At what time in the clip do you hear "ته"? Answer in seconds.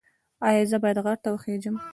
1.23-1.29